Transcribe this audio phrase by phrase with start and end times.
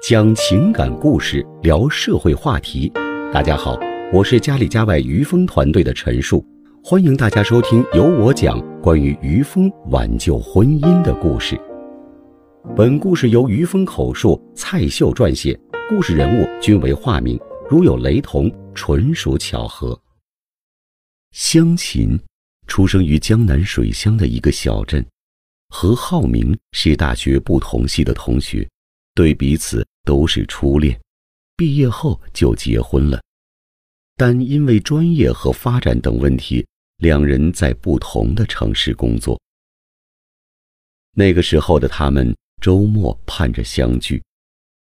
[0.00, 2.90] 讲情感故事，聊社会话题。
[3.32, 3.76] 大家好，
[4.12, 6.46] 我是家里家外于峰团队的陈述，
[6.84, 11.60] 欢迎大家收听由我讲关于于峰挽救婚姻的故事。
[12.76, 15.58] 本故事由于峰口述，蔡秀撰写，
[15.88, 17.38] 故事人物均为化名，
[17.68, 20.00] 如有雷同，纯属巧合。
[21.32, 22.18] 湘琴
[22.68, 25.04] 出生于江南水乡的一个小镇，
[25.70, 28.66] 和浩明是大学不同系的同学。
[29.18, 30.96] 对彼此都是初恋，
[31.56, 33.20] 毕业后就结婚了，
[34.16, 36.64] 但因为专业和发展等问题，
[36.98, 39.36] 两人在不同的城市工作。
[41.16, 44.22] 那个时候的他们周末盼着相聚，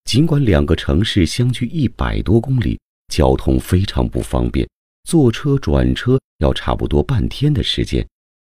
[0.06, 4.68] 尽管两个城市相距一百多公里，交通非常不方便，
[5.04, 8.04] 坐车转车要差不多半天的时间，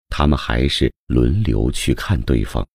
[0.10, 2.68] 他们还是轮流去看对方。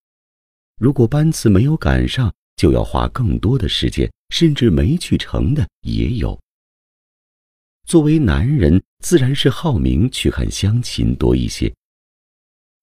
[0.81, 6.39] 如果班次没有赶上，就要花更多的时间，甚至没去成的也有。
[7.87, 11.73] 作为男人，自然是浩明去看湘琴多一些。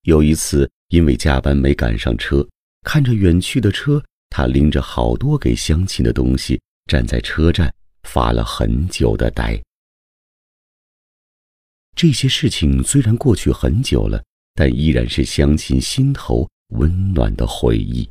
[0.04, 2.48] 有一次，因为加班没赶上车，
[2.84, 9.62] 看着远去的车，他拎着好多给乡亲的东西，站在车站发了很久的呆。
[11.96, 14.24] 这些事情虽然过去很久了，
[14.56, 18.10] 但依然是乡亲心头温暖的回忆。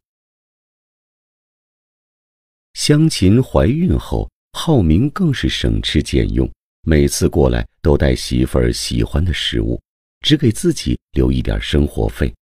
[2.75, 6.51] 湘琴怀孕后，浩明更是省吃俭用，
[6.83, 9.81] 每次过来都带媳妇儿喜欢的食物，
[10.21, 12.35] 只给自己留一点生活费，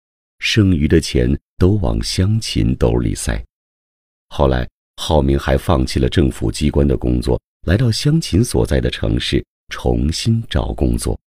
[0.40, 3.42] 剩余的钱都往湘琴兜里塞。
[4.28, 11.18] 后来，浩明还放弃了政府机关的工作，来到湘琴所在的城市重新找工作。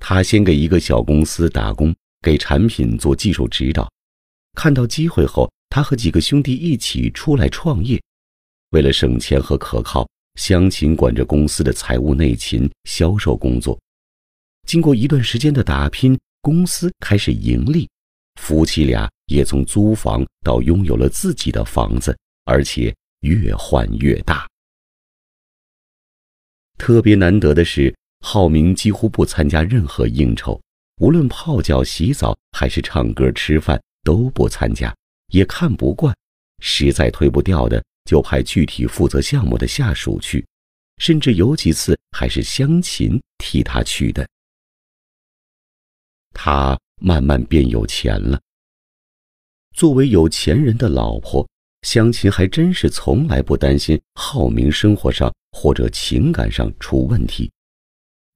[0.00, 3.88] 他先给一个小公司打工，给产品做技术指导，
[4.54, 5.48] 看到机会后。
[5.74, 7.98] 他和几个兄弟一起出来创业，
[8.72, 13.80] 为了省钱和可靠，湘琴管着公司的财务、内勤、销售工作。
[14.66, 17.88] 经过一段时间的打拼，公司开始盈利，
[18.38, 22.14] 夫妻俩也从租房到拥有了自己的房子，
[22.44, 24.46] 而且越换越大。
[26.76, 30.60] 特别难得的是，浩明几乎不参加任何应酬，
[31.00, 34.94] 无论泡脚、洗澡还是唱歌、吃饭都不参加。
[35.32, 36.16] 也看不惯，
[36.60, 40.46] 实在推不掉的，就派具体负责项目的下属去，
[40.98, 44.26] 甚至有几次还是湘琴替他去的。
[46.34, 48.40] 他慢慢变有钱了。
[49.74, 51.48] 作为有钱人的老婆，
[51.82, 57.50] 湘琴还真是从来不担心浩明生活上或者情感上出问题，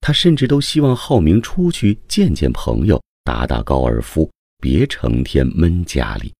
[0.00, 4.30] 他甚至都希望浩明出去见见朋友，打打高尔夫，
[4.62, 6.32] 别成天闷家里。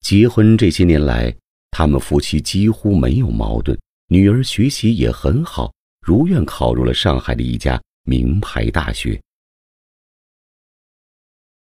[0.00, 1.34] 结婚这些年来，
[1.70, 3.78] 他们夫妻几乎没有矛盾。
[4.08, 9.20] 女儿学习也很好，如愿考入了上海的一家名牌大学。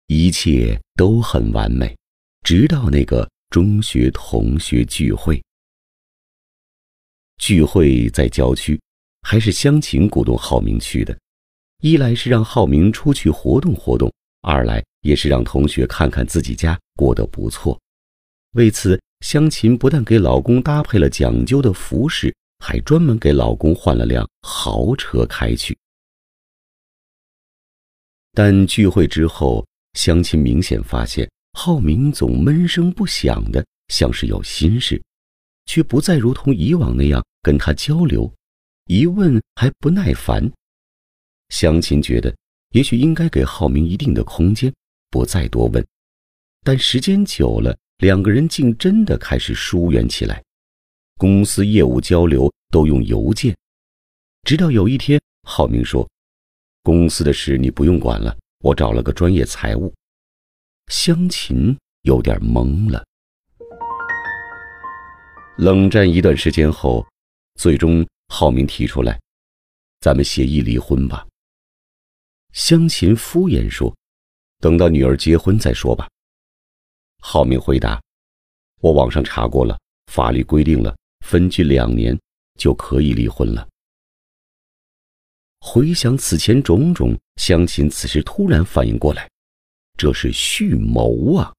[0.09, 1.97] 一切都很完美，
[2.43, 5.43] 直到那个中学同学聚会。
[7.39, 8.79] 聚会在郊区，
[9.23, 11.19] 还是乡亲鼓动浩明去的。
[11.81, 14.13] 一来是让浩明出去活动活动，
[14.43, 17.81] 二来也是让同学看看自己家过得不错。
[18.55, 25.77] 为此，湘琴不但给老公搭配了讲究的服饰，还专门给老公换了辆豪车开去。
[28.33, 35.03] 但聚会之后，湘琴明显发现浩明总闷声不响的，像是有心事，
[35.67, 38.33] 却不再如同以往那样跟他交流，
[38.87, 40.49] 一问还不耐烦。
[41.49, 42.33] 湘琴觉得，
[42.71, 44.73] 也许应该给浩明一定的空间，
[45.11, 45.85] 不再多问。
[46.63, 50.43] 但时间久了，两个人竟真的开始疏远起来，
[51.17, 53.57] 公司业务交流都用邮件。
[54.43, 56.09] 直到有一天，浩明说
[56.83, 59.95] ：“公司的事你不用管了，我找了个专业财务。”
[60.93, 63.03] 湘琴有点懵了。
[65.57, 67.07] 冷战一段时间后，
[67.55, 69.19] 最终浩明提出来
[70.01, 71.27] ：“咱们协议离婚吧。”
[72.53, 73.95] 湘琴敷衍说
[74.61, 76.09] ：“等到女儿结婚再说吧。”
[77.27, 77.99] 浩明回答
[78.83, 79.81] ：“我网上查过了，
[80.13, 80.95] 法律规定了，
[81.25, 82.17] 分居两年
[82.61, 83.67] 就可以离婚了。”
[85.59, 89.27] 回想此前种种，湘琴此时突然反应过来，
[89.97, 91.51] 这是蓄谋啊！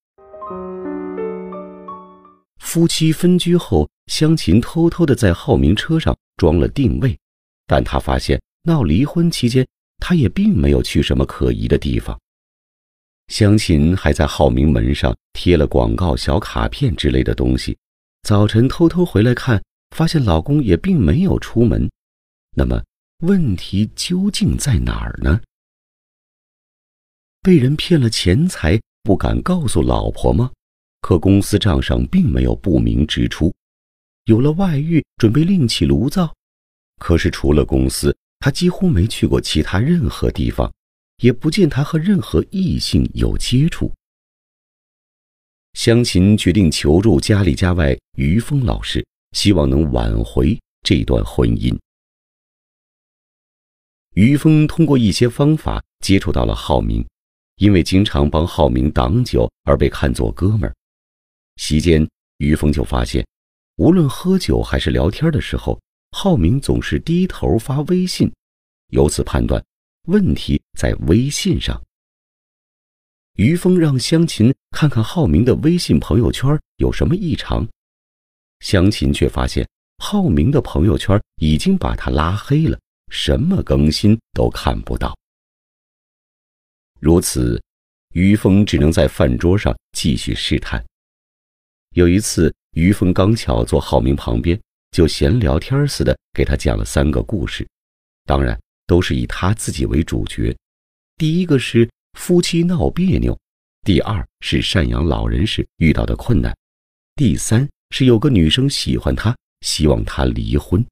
[2.59, 7.17] 夫妻分居后，湘琴偷偷的在浩明车上装了定位，
[7.65, 12.17] 但他发现闹离婚期间，他也并没有去什么可疑的地方。
[13.27, 17.77] 湘琴还在浩明门上贴了广告小卡片之类的东西。
[18.23, 19.61] 早晨偷偷回来看，
[19.95, 21.89] 发现老公也并没有出门。
[22.55, 22.81] 那么
[23.19, 25.41] 问题究竟在哪儿呢？
[27.41, 30.51] 被人骗了钱财，不敢告诉老婆吗？
[31.01, 33.53] 可公司账上并没有不明支出。
[34.25, 36.33] 有了外遇，准备另起炉灶。
[36.97, 40.71] 可是除了公司，他几乎没去过其他任何地方。
[41.17, 43.91] 也不见他和任何异性有接触。
[45.73, 51.77] 湘琴决定求助家里家外于峰老师，希望能挽回这段婚姻。
[54.13, 57.05] 于峰通过一些方法接触到了浩明，
[57.57, 60.73] 因为经常帮浩明挡酒而被看作哥们儿。
[61.57, 62.07] 席间，
[62.37, 63.25] 于峰就发现，
[63.75, 65.77] 无论喝酒还是聊天的时候，
[66.11, 68.31] 浩明总是低头发微信，
[68.91, 69.61] 由此判断。
[70.05, 71.81] 问题在微信上。
[73.33, 77.67] 于峰让湘琴看看浩明的微信朋友圈有什么异常，
[78.59, 79.67] 湘琴却发现
[79.97, 82.79] 浩明的朋友圈已经把他拉黑了，
[83.11, 85.17] 什么更新都看不到。
[86.99, 87.61] 如此，
[88.13, 90.83] 于峰只能在饭桌上继续试探。
[91.93, 94.59] 有一次，于峰刚巧坐浩明旁边，
[94.91, 97.67] 就闲聊天似的给他讲了三个故事，
[98.25, 98.57] 当然。
[98.87, 100.55] 都是以他自己为主角。
[101.17, 103.37] 第一个是夫妻闹别扭，
[103.83, 106.55] 第二是赡养老人时遇到的困难，
[107.15, 110.85] 第三是有个女生喜欢他，希望他离婚。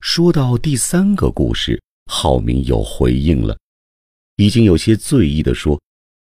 [0.00, 3.58] 说到第三个故事，浩明有回应了，
[4.36, 5.80] 已经有些醉意的说：“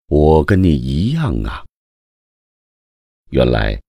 [0.09, 1.65] 我跟你一样啊。”
[3.31, 3.81] 原来，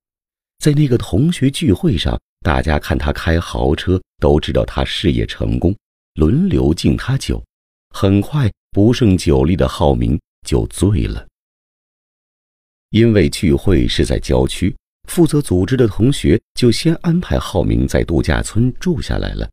[0.59, 2.19] 在那个同学聚会上。
[2.41, 5.75] 大家看他开豪车，都知道他事业成功，
[6.15, 7.43] 轮流敬他酒。
[7.89, 11.27] 很快，不胜酒力的浩明就醉了。
[12.89, 14.75] 因为聚会是在郊区，
[15.07, 19.49] 负责组织的同学就先安排浩明在度假村住下来了。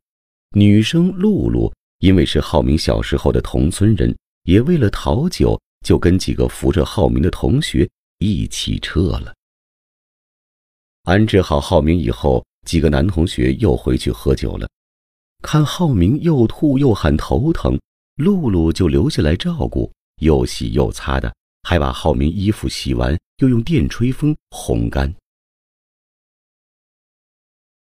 [0.55, 7.89] 女生露露因为是浩明小时候的同村人，也为了讨酒，就跟几个扶着浩明的同学
[8.19, 9.33] 一起撤了。
[11.03, 12.43] 安置好浩明以后。
[12.65, 14.67] 几个男同学又回去喝酒了，
[15.41, 17.79] 看浩明又吐又喊头疼，
[18.15, 21.33] 露露就留下来照顾，又洗又擦的，
[21.63, 25.13] 还把浩明衣服洗完，又用电吹风烘干。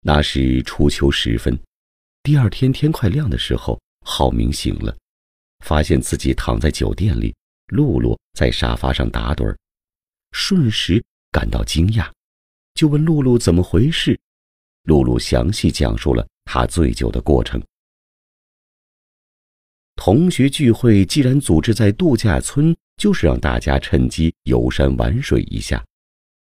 [0.01, 1.59] 那是初秋时分，
[2.21, 4.95] 第二天天快亮的时候，浩明醒了，
[5.65, 7.35] 发现自己躺在酒店里，
[7.68, 9.57] 露露在沙发上打盹儿，
[10.31, 12.09] 瞬时感到惊讶，
[12.75, 14.18] 就问露露怎么回事。
[14.88, 17.62] 露露详细讲述了他醉酒的过程。
[19.95, 25.84] 同学聚会既然组织在度假村，就是让大家趁机游山玩水一下。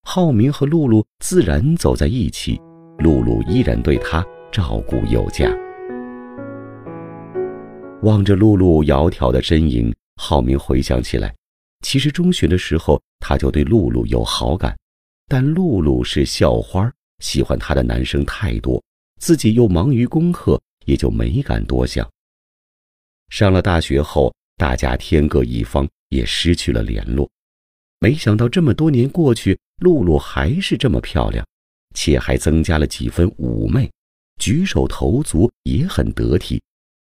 [0.03, 2.61] 浩明和露露自然走在一起，
[2.99, 5.51] 露露依然对他照顾有加。
[8.03, 11.35] 望着露露窈窕的身影，浩明回想起来，
[11.83, 14.77] 其实中学的时候他就对露露有好感，
[15.27, 16.93] 但露露是校花。
[17.21, 18.83] 喜欢她的男生太多，
[19.21, 22.09] 自己又忙于功课，也就没敢多想。
[23.29, 27.29] 上了大学后，大家天各一方，也失去了联络。
[27.99, 31.45] 没想到这么多年过去，露露还是这么漂亮，
[31.95, 33.91] 且还增加了几分妩媚，
[34.41, 36.63] 举手投足也很得体，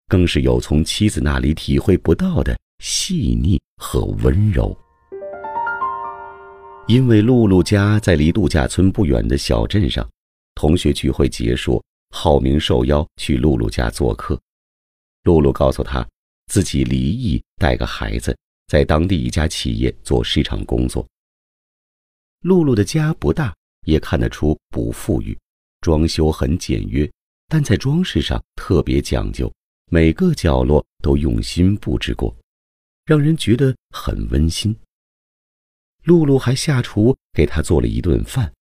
[0.08, 4.76] 更是有从妻子那里体会不到的细腻和温柔。
[6.88, 10.10] 因为露露家在离度假村不远的小镇上，
[10.56, 14.40] 同学聚会结束，浩明受邀去露露家做客。
[15.24, 16.08] 露露告诉他，
[16.46, 18.34] 自己离异，带个孩子，
[18.68, 21.06] 在当地一家企业做市场工作。
[22.44, 23.54] 露露的家不大，
[23.86, 25.38] 也看得出不富裕，
[25.82, 27.10] 装修很简约，
[27.50, 29.52] 但在装饰上特别讲究，
[29.92, 32.34] 每个角落都用心布置过，
[33.04, 34.74] 让人觉得很温馨。
[36.08, 38.54] 露露还下厨给他做了一顿饭，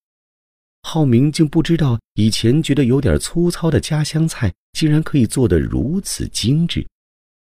[0.83, 6.85] 浩明竟不知道以前觉得有点粗糙的家乡菜，竟然可以做得如此精致。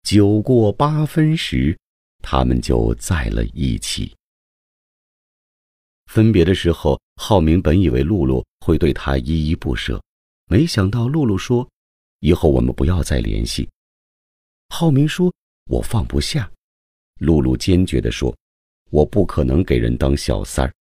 [0.02, 1.78] 酒过八分时，
[2.24, 4.12] 他们就在了一起。
[6.08, 10.02] 分别的时候，浩明本以为露露会对他依依不舍，
[10.48, 11.70] 没想到露露说
[12.22, 13.70] ：“以后我们不要再联系。”
[14.70, 15.32] 浩明说
[15.70, 16.52] ：“我放不下。”
[17.22, 18.36] 露露坚决地说。
[18.92, 20.74] 我不可能给人当小三儿，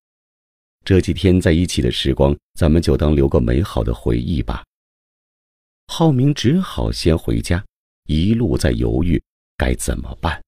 [0.85, 4.65] 这几天在一起的时光，咱们就当留个美好的回忆吧。
[5.87, 7.65] 浩明只好先回家，
[8.07, 9.23] 一路在犹豫
[9.57, 10.43] 该怎么办。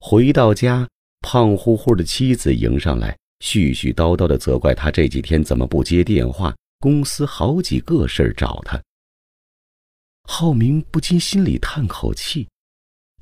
[0.00, 0.88] 回到家，
[1.22, 8.80] 胖乎乎的妻子迎上来，絮絮叨叨的责怪他这几天怎么不接电话，公司好几个事儿找他。
[10.24, 12.46] 浩明不禁心里叹口气：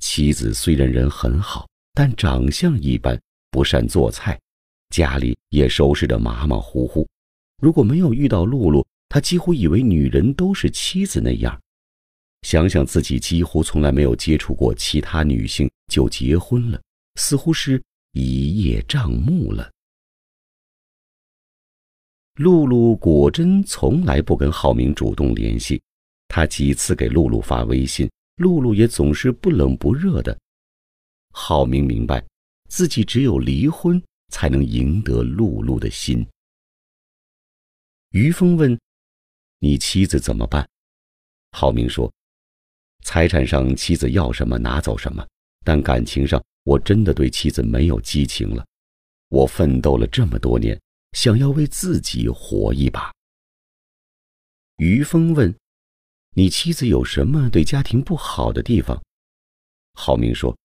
[0.00, 3.18] 妻子虽然人很好，但长相一般，
[3.52, 4.38] 不善做菜，
[4.90, 7.08] 家里也收拾得马马虎虎。
[7.62, 11.58] 如果没有遇到露露，他几乎以为女人都是妻子那样。
[12.42, 16.82] 想想自己几乎从来没有接触过其他女性就结婚了，
[17.14, 17.80] 似乎是
[18.12, 19.70] 一叶障目了。
[22.34, 25.80] 露露果真从来不跟浩明主动联系，
[26.26, 30.36] 他几次给露露发微信，露露也总是不冷不热的。
[31.36, 32.24] 浩明明白，
[32.70, 36.24] 自己只有离婚才能赢得露露的心。
[38.10, 38.78] 于峰问
[39.58, 40.66] ：“你妻子怎么办？”
[41.50, 42.10] 浩明说。
[43.02, 45.26] 财产上，妻子要什么拿走什么，
[45.64, 48.64] 但感情上，我真的对妻子没有激情了。
[49.28, 50.80] 我奋斗了这么多年，
[51.12, 53.12] 想要为自己活一把。
[54.76, 55.54] 于峰问
[56.34, 59.02] ：“你妻子有什么对家庭不好的地方？”
[59.94, 60.56] 郝明说：“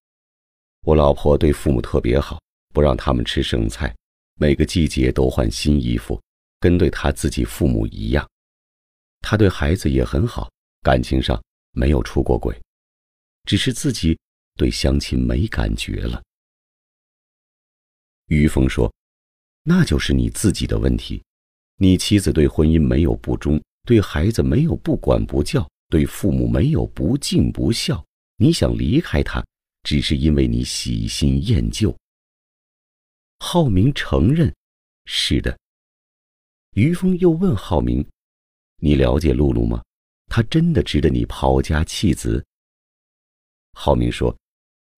[0.90, 2.42] 我老婆对父母特别好，
[2.74, 3.96] 不让他们吃剩菜，
[4.40, 6.20] 每个季节都换新衣服，
[6.60, 8.28] 跟对她自己父母一样。
[9.22, 10.50] 她对孩子也很好，
[10.82, 11.40] 感情上。”
[11.74, 12.60] 没有出过轨，
[13.44, 14.18] 只是自己
[14.58, 16.20] 对相亲没感觉了。
[18.26, 18.92] 于峰说
[19.62, 21.24] ：“那就是你自己的问题。
[21.78, 28.04] 你妻子对婚姻没有不忠，对孩子没有不管不教，对父母没有不敬不孝。
[28.38, 29.46] 你想离开她，
[29.84, 31.96] 只是因为你喜新厌旧。”
[33.40, 34.54] 浩明承认
[35.06, 35.58] ：“是的。”
[36.76, 38.06] 于峰又问浩明
[38.78, 39.84] ：“你了解露露吗？”
[40.32, 42.46] 她真的值得你抛家弃子？
[43.74, 44.36] 浩明说：“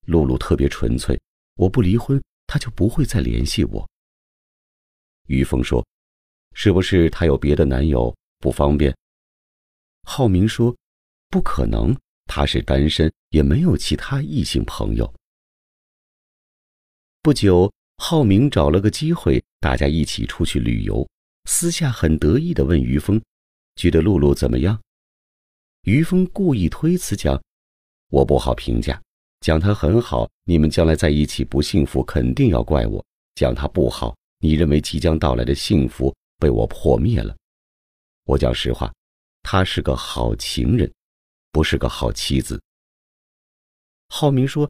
[0.05, 1.17] 露露特别纯粹，
[1.55, 3.89] 我不离婚，她就不会再联系我。”
[5.27, 5.85] 于峰说
[6.53, 8.93] ：“是不是她有别的男友不方便？”
[10.03, 10.75] 浩明说
[11.29, 15.13] ：“不可能，他是单身，也没有其他异性朋友。”
[17.21, 21.07] 不久，浩明找了个机会，大家一起出去旅游，
[21.45, 23.21] 私下很得意的问于峰
[23.75, 24.81] ：“觉得露露怎么样？”
[25.83, 27.41] 于峰故意推辞讲
[28.09, 29.01] ：“我不好评价，
[29.41, 33.03] 讲他很好，你们将来在一起不幸福，肯定要怪我；
[33.35, 37.35] 讲他不好，你认为即将到来的幸福被我破灭了。
[38.25, 38.91] 我讲实话，
[39.43, 40.91] 他是个好情人，
[41.51, 42.61] 不是个好妻子。”
[44.09, 44.69] 浩明说：“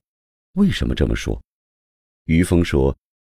[0.53, 1.41] 为什么这么说？”
[2.25, 2.95] 于峰说：“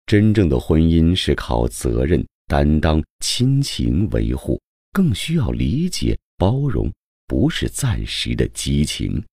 [0.07, 6.91] 真正的婚姻是靠责任、担当、亲情维护，更需要理解、包容。”
[7.27, 9.23] 不是暂时的激情。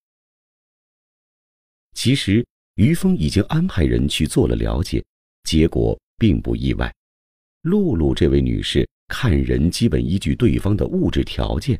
[1.95, 2.47] 其实，
[2.77, 5.05] 于峰已经安排人去做了了解，
[5.43, 6.95] 结果并不意外。
[7.62, 11.77] 露露这位女士看人基本依据对方的物质条件，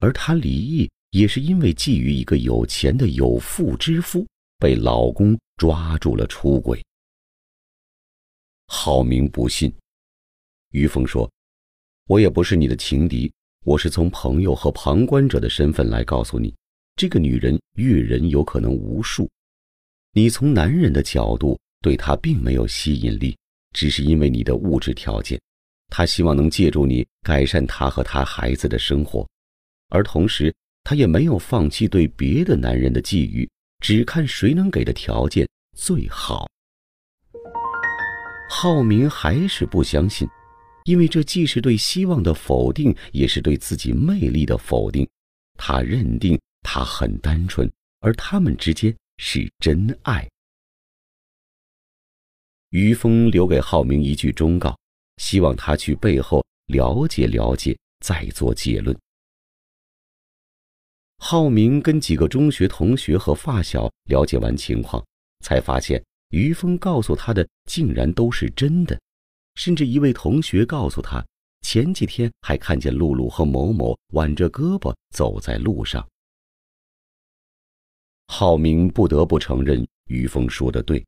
[0.00, 4.26] 而她离异也是因为觊觎一个有钱的有妇之夫，
[4.58, 6.84] 被老公抓住了出轨。
[8.66, 9.72] 郝明不信，
[10.72, 11.30] 于峰说
[12.08, 16.52] ：“我也不是你的情敌。”我是从朋友和旁观者的身份来告诉你，
[16.96, 19.30] 这个女人阅人有可能无数。
[20.12, 23.38] 你从男人的角度对她并没有吸引力，
[23.72, 25.40] 只是因为你的物质条件。
[25.90, 29.24] 她希望能借助你改善她和她孩子的生活，
[29.90, 30.52] 而同时
[30.84, 33.48] 她也没有放弃对别的男人的觊觎，
[33.80, 36.48] 只看谁能给的条件最好。
[38.48, 40.28] 浩明还是不相信。
[40.84, 45.08] 因为这既是对希望的否定，也是对自己魅力的否定。
[45.54, 47.66] 他认定他很单纯，
[48.00, 50.28] 而他们之间是真爱。
[52.68, 54.78] 于峰留给浩明一句忠告，
[55.16, 58.94] 希望他去背后了解了解，再做结论。
[61.26, 65.02] 浩明跟几个中学同学和发小了解完情况，
[65.42, 69.00] 才发现于峰告诉他的竟然都是真的。
[69.54, 71.24] 甚至一位同学告诉他，
[71.62, 76.06] 前几天还看见露露和某某挽着胳膊走在路上。
[78.26, 81.02] 浩明不得不承认，于峰说的对，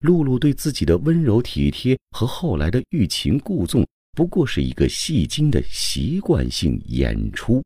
[0.00, 3.82] 露露对自己的温柔体贴和后来的欲擒故纵，
[4.12, 7.64] 不过是一个戏精的习惯性演出。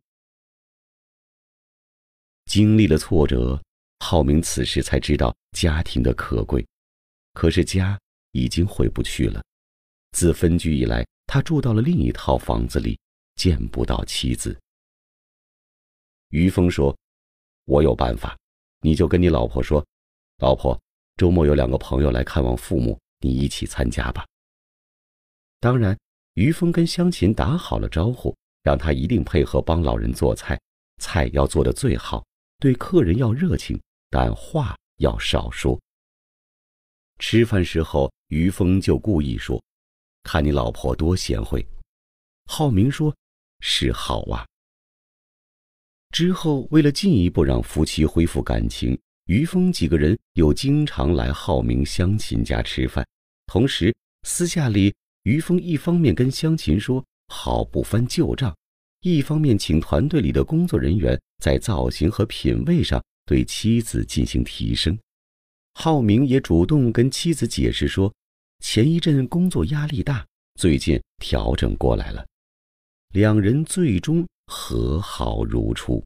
[2.51, 3.63] 经历了挫折，
[4.01, 6.67] 浩明此时才知道家庭的可贵，
[7.33, 7.97] 可是家
[8.33, 9.41] 已经回不去了。
[10.11, 12.99] 自分居以来，他住到了另一套房子里，
[13.37, 14.59] 见不到妻子。
[16.31, 16.99] 于峰说
[17.67, 18.37] ：“我有办法，
[18.81, 19.87] 你就跟你老婆说，
[20.39, 20.77] 老婆，
[21.19, 24.27] 周末有两个朋友来看望父母，你一起参加吧。”
[25.61, 25.97] 当然，
[26.35, 30.61] 于峰跟湘琴打好了招呼，让他一定配合帮老人做菜，
[31.01, 32.25] 菜要做的最好，
[32.61, 35.81] 对客人要热情，但话要少说。
[37.19, 39.63] 吃饭时候，于峰就故意说
[40.23, 41.67] ：“看你老婆多贤惠。”
[42.47, 43.15] 浩明说
[43.61, 44.47] ：“是好啊。”
[46.15, 53.07] 之后，为了进一步让夫妻恢复感情，于峰几个人又经常来浩明、乡亲家吃饭，
[53.47, 54.95] 同时私下里。
[55.25, 58.57] 于峰一方面跟乡亲说好不翻旧账，
[59.03, 64.99] 一方面请团队里的工作人员在造型和品味上对妻子进行提升。
[65.75, 68.13] 浩明也主动跟妻子解释说，
[68.59, 70.27] 前一阵工作压力大，
[70.57, 72.27] 最近调整过来了。
[73.15, 76.05] 两人最终和好如初。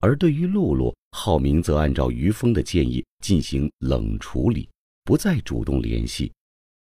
[0.00, 4.68] 而对于露露，浩明则按照于峰的建议进行冷处理，
[5.04, 6.30] 不再主动联系。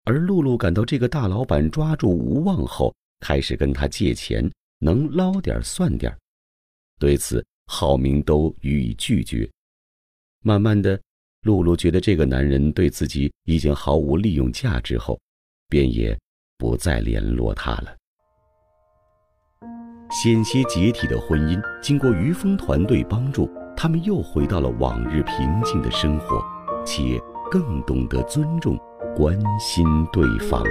[0.04, 6.16] 而露露感到这个大老板抓住无望后，开始跟他借钱，能捞点算点。
[6.98, 9.48] 对此，浩明都予以拒绝。
[10.42, 11.00] 慢慢的，
[11.42, 15.18] 露露觉得这个男人对自己已经毫无利用价值后，
[15.68, 16.18] 便也
[16.56, 17.96] 不再联络他了。
[20.10, 26.42] 险些解体的婚姻，经过于峰团队帮助，他们又回到了往日平静的生活，
[26.86, 27.20] 且
[27.50, 28.78] 更懂得尊重。
[29.16, 30.62] 关心对方，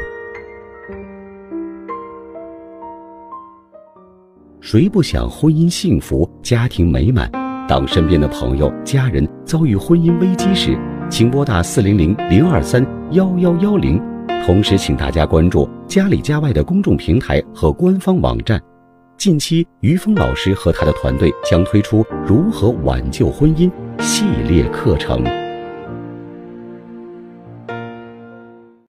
[4.69, 7.31] 谁不想婚姻幸福、家庭美满？
[7.69, 10.77] 当身边的朋友、家人遭遇婚姻危机时，
[11.09, 13.97] 请拨打四零零零二三幺幺幺零。
[14.45, 18.61] 同时，请大家关注“家里家外”的公众平台和官方网站。
[19.17, 23.71] 近期，于峰老师和他的团队将推出《如何挽救婚姻》
[24.03, 25.23] 系列课程。